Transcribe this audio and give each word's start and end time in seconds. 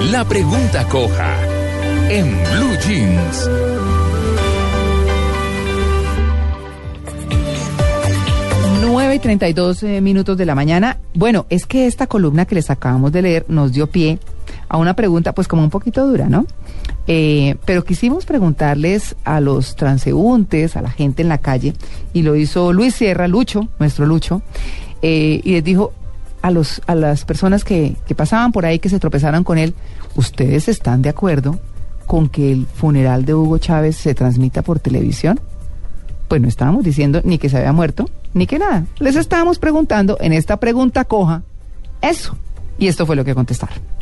La 0.00 0.24
pregunta 0.24 0.88
coja 0.88 1.36
en 2.08 2.30
Blue 2.30 2.76
Jeans. 2.86 3.50
Nueve 8.80 9.16
y 9.16 9.18
32 9.18 9.82
eh, 9.82 10.00
minutos 10.00 10.38
de 10.38 10.46
la 10.46 10.54
mañana. 10.54 10.98
Bueno, 11.14 11.46
es 11.50 11.66
que 11.66 11.86
esta 11.86 12.06
columna 12.06 12.46
que 12.46 12.54
les 12.54 12.70
acabamos 12.70 13.10
de 13.10 13.22
leer 13.22 13.44
nos 13.48 13.72
dio 13.72 13.88
pie 13.88 14.20
a 14.68 14.78
una 14.78 14.94
pregunta, 14.94 15.34
pues 15.34 15.48
como 15.48 15.62
un 15.62 15.70
poquito 15.70 16.06
dura, 16.06 16.28
¿no? 16.28 16.46
Eh, 17.08 17.56
pero 17.64 17.84
quisimos 17.84 18.24
preguntarles 18.24 19.16
a 19.24 19.40
los 19.40 19.74
transeúntes, 19.76 20.76
a 20.76 20.82
la 20.82 20.90
gente 20.90 21.22
en 21.22 21.28
la 21.28 21.38
calle, 21.38 21.74
y 22.12 22.22
lo 22.22 22.36
hizo 22.36 22.72
Luis 22.72 22.94
Sierra, 22.94 23.26
Lucho, 23.26 23.68
nuestro 23.78 24.06
Lucho, 24.06 24.42
eh, 25.02 25.40
y 25.42 25.52
les 25.52 25.64
dijo 25.64 25.92
a, 26.42 26.50
los, 26.50 26.82
a 26.86 26.94
las 26.94 27.24
personas 27.24 27.64
que, 27.64 27.96
que 28.06 28.14
pasaban 28.14 28.52
por 28.52 28.66
ahí, 28.66 28.78
que 28.78 28.88
se 28.88 28.98
tropezaran 28.98 29.44
con 29.44 29.58
él, 29.58 29.74
¿ustedes 30.16 30.68
están 30.68 31.02
de 31.02 31.08
acuerdo 31.08 31.58
con 32.06 32.28
que 32.28 32.52
el 32.52 32.66
funeral 32.66 33.24
de 33.24 33.34
Hugo 33.34 33.58
Chávez 33.58 33.96
se 33.96 34.14
transmita 34.14 34.62
por 34.62 34.80
televisión? 34.80 35.40
Pues 36.28 36.40
no 36.40 36.48
estábamos 36.48 36.84
diciendo 36.84 37.20
ni 37.24 37.38
que 37.38 37.48
se 37.48 37.58
había 37.58 37.72
muerto, 37.72 38.08
ni 38.34 38.46
que 38.46 38.58
nada. 38.58 38.86
Les 38.98 39.16
estábamos 39.16 39.58
preguntando 39.58 40.18
en 40.20 40.32
esta 40.32 40.58
pregunta 40.58 41.04
coja 41.04 41.42
eso. 42.00 42.36
Y 42.78 42.86
esto 42.86 43.06
fue 43.06 43.16
lo 43.16 43.24
que 43.24 43.34
contestaron. 43.34 43.97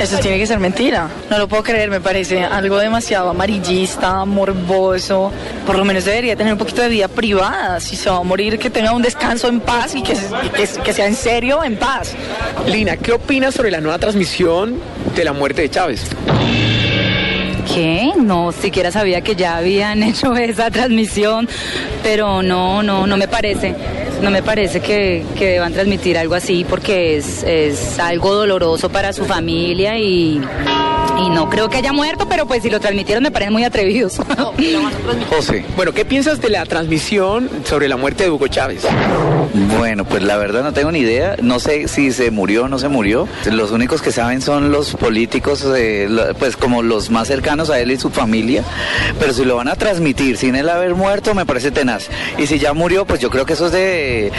Eso 0.00 0.18
tiene 0.18 0.38
que 0.38 0.46
ser 0.46 0.60
mentira. 0.60 1.08
No 1.28 1.38
lo 1.38 1.48
puedo 1.48 1.62
creer, 1.64 1.90
me 1.90 2.00
parece 2.00 2.44
algo 2.44 2.78
demasiado 2.78 3.30
amarillista, 3.30 4.24
morboso. 4.24 5.32
Por 5.66 5.76
lo 5.76 5.84
menos 5.84 6.04
debería 6.04 6.36
tener 6.36 6.52
un 6.52 6.58
poquito 6.58 6.82
de 6.82 6.88
vida 6.88 7.08
privada. 7.08 7.80
Si 7.80 7.96
se 7.96 8.08
va 8.08 8.18
a 8.18 8.22
morir, 8.22 8.58
que 8.58 8.70
tenga 8.70 8.92
un 8.92 9.02
descanso 9.02 9.48
en 9.48 9.60
paz 9.60 9.96
y 9.96 10.02
que, 10.02 10.16
que 10.84 10.92
sea 10.92 11.06
en 11.06 11.16
serio, 11.16 11.64
en 11.64 11.76
paz. 11.76 12.14
Lina, 12.66 12.96
¿qué 12.96 13.12
opinas 13.12 13.54
sobre 13.54 13.70
la 13.70 13.80
nueva 13.80 13.98
transmisión 13.98 14.78
de 15.16 15.24
la 15.24 15.32
muerte 15.32 15.62
de 15.62 15.70
Chávez? 15.70 16.04
¿Qué? 17.74 18.12
No 18.16 18.52
siquiera 18.52 18.90
sabía 18.90 19.20
que 19.20 19.34
ya 19.36 19.56
habían 19.56 20.02
hecho 20.04 20.34
esa 20.36 20.70
transmisión, 20.70 21.48
pero 22.02 22.42
no, 22.42 22.82
no, 22.82 23.06
no 23.06 23.16
me 23.16 23.28
parece. 23.28 23.74
No 24.22 24.30
me 24.30 24.42
parece 24.42 24.80
que, 24.80 25.24
que 25.36 25.46
deban 25.46 25.72
transmitir 25.72 26.18
algo 26.18 26.34
así 26.34 26.64
porque 26.68 27.16
es, 27.16 27.42
es 27.44 27.98
algo 27.98 28.34
doloroso 28.34 28.88
para 28.88 29.12
su 29.12 29.24
familia 29.24 29.96
y, 29.98 30.40
y 31.18 31.30
no 31.30 31.48
creo 31.48 31.68
que 31.68 31.78
haya 31.78 31.92
muerto, 31.92 32.26
pero 32.28 32.46
pues 32.46 32.62
si 32.62 32.70
lo 32.70 32.80
transmitieron 32.80 33.22
me 33.22 33.30
parecen 33.30 33.52
muy 33.52 33.64
atrevidos. 33.64 34.18
José, 35.30 35.64
bueno, 35.76 35.92
¿qué 35.92 36.04
piensas 36.04 36.40
de 36.40 36.50
la 36.50 36.64
transmisión 36.66 37.48
sobre 37.64 37.88
la 37.88 37.96
muerte 37.96 38.24
de 38.24 38.30
Hugo 38.30 38.48
Chávez? 38.48 38.82
Bueno, 39.78 40.04
pues 40.04 40.22
la 40.22 40.36
verdad 40.36 40.62
no 40.62 40.72
tengo 40.72 40.92
ni 40.92 41.00
idea. 41.00 41.36
No 41.42 41.58
sé 41.58 41.88
si 41.88 42.12
se 42.12 42.30
murió 42.30 42.64
o 42.64 42.68
no 42.68 42.78
se 42.78 42.88
murió. 42.88 43.28
Los 43.50 43.70
únicos 43.70 44.02
que 44.02 44.12
saben 44.12 44.40
son 44.40 44.70
los 44.70 44.94
políticos, 44.94 45.66
eh, 45.76 46.08
pues 46.38 46.56
como 46.56 46.82
los 46.82 47.10
más 47.10 47.28
cercanos 47.28 47.70
a 47.70 47.80
él 47.80 47.90
y 47.90 47.96
su 47.96 48.10
familia. 48.10 48.62
Pero 49.18 49.32
si 49.32 49.44
lo 49.44 49.56
van 49.56 49.68
a 49.68 49.76
transmitir 49.76 50.36
sin 50.36 50.54
él 50.56 50.68
haber 50.68 50.94
muerto, 50.94 51.34
me 51.34 51.46
parece 51.46 51.70
tenaz. 51.70 52.08
Y 52.38 52.46
si 52.46 52.58
ya 52.58 52.72
murió, 52.72 53.04
pues 53.04 53.20
yo 53.20 53.30
creo 53.30 53.46
que 53.46 53.54
eso 53.54 53.66
es 53.66 53.72
de... 53.72 54.32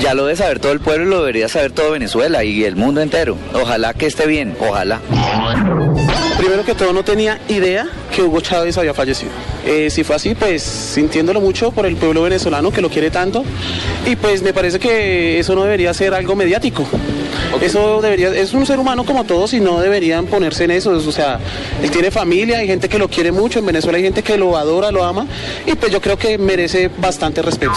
Ya 0.00 0.14
lo 0.14 0.26
debe 0.26 0.36
saber 0.36 0.60
todo 0.60 0.72
el 0.72 0.80
pueblo 0.80 1.06
y 1.06 1.10
lo 1.10 1.20
debería 1.20 1.48
saber 1.48 1.72
todo 1.72 1.92
Venezuela 1.92 2.44
y 2.44 2.64
el 2.64 2.76
mundo 2.76 3.00
entero. 3.00 3.36
Ojalá 3.54 3.94
que 3.94 4.06
esté 4.06 4.26
bien, 4.26 4.56
ojalá. 4.60 5.00
Primero 6.40 6.64
que 6.64 6.74
todo 6.74 6.94
no 6.94 7.04
tenía 7.04 7.38
idea 7.48 7.86
que 8.10 8.22
Hugo 8.22 8.40
Chávez 8.40 8.76
había 8.78 8.94
fallecido. 8.94 9.30
Eh, 9.64 9.90
si 9.90 10.04
fue 10.04 10.16
así, 10.16 10.34
pues 10.34 10.62
sintiéndolo 10.62 11.40
mucho 11.40 11.70
por 11.70 11.86
el 11.86 11.96
pueblo 11.96 12.22
venezolano 12.22 12.70
que 12.70 12.80
lo 12.80 12.88
quiere 12.88 13.10
tanto. 13.10 13.44
Y 14.06 14.16
pues 14.16 14.42
me 14.42 14.52
parece 14.52 14.78
que 14.78 15.38
eso 15.38 15.54
no 15.54 15.64
debería 15.64 15.92
ser 15.94 16.14
algo 16.14 16.34
mediático. 16.36 16.86
Eso 17.60 18.00
debería, 18.00 18.28
es 18.28 18.52
un 18.54 18.64
ser 18.64 18.78
humano 18.78 19.04
como 19.04 19.24
todos 19.24 19.52
y 19.52 19.60
no 19.60 19.80
deberían 19.80 20.26
ponerse 20.26 20.64
en 20.64 20.70
eso. 20.70 20.90
O 20.92 21.12
sea, 21.12 21.38
él 21.82 21.90
tiene 21.90 22.10
familia, 22.10 22.58
hay 22.58 22.66
gente 22.66 22.88
que 22.88 22.98
lo 22.98 23.08
quiere 23.08 23.32
mucho, 23.32 23.58
en 23.58 23.66
Venezuela 23.66 23.98
hay 23.98 24.04
gente 24.04 24.22
que 24.22 24.38
lo 24.38 24.56
adora, 24.56 24.90
lo 24.90 25.04
ama. 25.04 25.26
Y 25.66 25.74
pues 25.74 25.92
yo 25.92 26.00
creo 26.00 26.16
que 26.16 26.38
merece 26.38 26.90
bastante 26.98 27.42
respeto. 27.42 27.72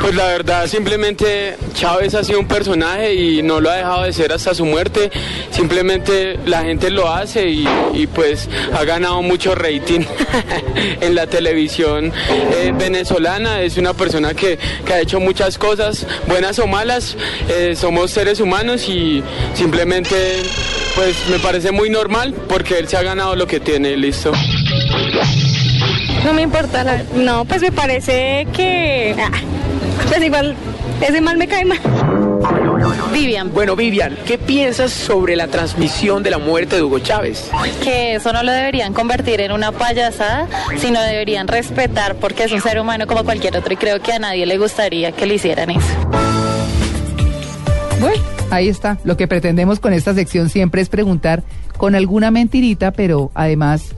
Pues 0.00 0.14
la 0.14 0.26
verdad, 0.26 0.66
simplemente 0.66 1.56
Chávez 1.74 2.14
ha 2.14 2.24
sido 2.24 2.40
un 2.40 2.46
personaje 2.46 3.14
y 3.14 3.42
no 3.42 3.60
lo 3.60 3.70
ha 3.70 3.76
dejado 3.76 4.02
de 4.04 4.12
ser 4.12 4.32
hasta 4.32 4.54
su 4.54 4.64
muerte. 4.64 5.10
Simplemente 5.50 6.38
la 6.46 6.62
gente 6.62 6.90
lo 6.90 7.10
hace 7.10 7.48
y, 7.48 7.68
y, 7.94 8.06
pues 8.06 8.48
ha 8.74 8.84
ganado 8.84 9.22
mucho 9.22 9.54
rating 9.54 10.00
en 11.00 11.14
la 11.14 11.26
televisión 11.26 12.12
eh, 12.54 12.72
venezolana. 12.76 13.60
Es 13.62 13.76
una 13.76 13.94
persona 13.94 14.34
que, 14.34 14.58
que 14.84 14.92
ha 14.92 15.00
hecho 15.00 15.20
muchas 15.20 15.58
cosas, 15.58 16.06
buenas 16.26 16.58
o 16.58 16.66
malas. 16.66 17.16
Eh, 17.48 17.74
somos 17.76 18.10
seres 18.10 18.40
humanos 18.40 18.88
y 18.88 19.22
simplemente 19.54 20.42
pues 20.94 21.16
me 21.30 21.38
parece 21.38 21.72
muy 21.72 21.88
normal 21.90 22.34
porque 22.48 22.78
él 22.78 22.88
se 22.88 22.96
ha 22.96 23.02
ganado 23.02 23.34
lo 23.36 23.46
que 23.46 23.60
tiene, 23.60 23.96
listo. 23.96 24.32
No 26.24 26.32
me 26.32 26.42
importa, 26.42 26.84
la- 26.84 27.02
no, 27.14 27.44
pues 27.44 27.62
me 27.62 27.72
parece 27.72 28.46
que, 28.52 29.16
ah, 29.18 29.30
pues 30.08 30.22
igual, 30.22 30.54
ese 31.00 31.20
mal 31.20 31.36
me 31.36 31.48
cae 31.48 31.64
mal. 31.64 31.80
Vivian. 33.12 33.52
Bueno, 33.52 33.76
Vivian, 33.76 34.16
¿qué 34.26 34.38
piensas 34.38 34.92
sobre 34.92 35.36
la 35.36 35.48
transmisión 35.48 36.22
de 36.22 36.30
la 36.30 36.38
muerte 36.38 36.76
de 36.76 36.82
Hugo 36.82 36.98
Chávez? 36.98 37.50
que 37.82 38.14
eso 38.14 38.32
no 38.32 38.42
lo 38.42 38.52
deberían 38.52 38.92
convertir 38.92 39.40
en 39.40 39.52
una 39.52 39.72
payasada, 39.72 40.48
sino 40.78 41.00
deberían 41.00 41.48
respetar 41.48 42.16
porque 42.16 42.44
es 42.44 42.52
un 42.52 42.60
ser 42.60 42.78
humano 42.78 43.06
como 43.06 43.24
cualquier 43.24 43.56
otro 43.56 43.72
y 43.72 43.76
creo 43.76 44.00
que 44.00 44.12
a 44.12 44.18
nadie 44.18 44.46
le 44.46 44.58
gustaría 44.58 45.12
que 45.12 45.26
le 45.26 45.34
hicieran 45.34 45.70
eso. 45.70 45.86
Bueno, 48.00 48.22
ahí 48.50 48.68
está. 48.68 48.98
Lo 49.04 49.16
que 49.16 49.28
pretendemos 49.28 49.78
con 49.78 49.92
esta 49.92 50.14
sección 50.14 50.48
siempre 50.48 50.82
es 50.82 50.88
preguntar 50.88 51.42
con 51.76 51.94
alguna 51.94 52.30
mentirita, 52.30 52.90
pero 52.90 53.30
además, 53.34 53.94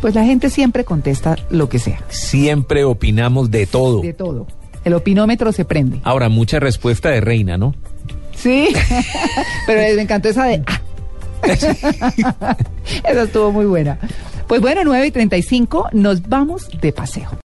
pues 0.00 0.14
la 0.14 0.24
gente 0.24 0.50
siempre 0.50 0.84
contesta 0.84 1.36
lo 1.50 1.68
que 1.68 1.78
sea. 1.78 2.00
Siempre 2.08 2.84
opinamos 2.84 3.50
de 3.50 3.66
todo. 3.66 4.00
De 4.00 4.12
todo. 4.12 4.46
El 4.84 4.94
opinómetro 4.94 5.52
se 5.52 5.64
prende. 5.64 6.00
Ahora, 6.04 6.28
mucha 6.28 6.60
respuesta 6.60 7.10
de 7.10 7.20
reina, 7.20 7.58
¿no? 7.58 7.74
Sí, 8.38 8.68
pero 9.66 9.80
me 9.96 10.02
encantó 10.02 10.28
esa 10.28 10.44
de... 10.44 10.62
ah. 10.66 10.80
esa 13.04 13.22
estuvo 13.22 13.52
muy 13.52 13.66
buena. 13.66 13.98
Pues 14.46 14.60
bueno, 14.60 14.82
9 14.84 15.06
y 15.06 15.10
35, 15.10 15.90
nos 15.92 16.26
vamos 16.28 16.68
de 16.80 16.92
paseo. 16.92 17.28